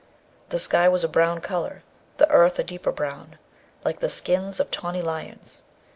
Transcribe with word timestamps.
The 0.49 0.57
sky 0.57 0.89
was 0.89 1.03
a 1.03 1.07
brown 1.07 1.41
colour; 1.41 1.83
the 2.17 2.27
earth 2.31 2.57
a 2.57 2.63
deeper 2.63 2.91
brown, 2.91 3.37
like 3.85 3.99
the 3.99 4.09
skins 4.09 4.59
of 4.59 4.71
tawny 4.71 5.03
lions. 5.03 5.61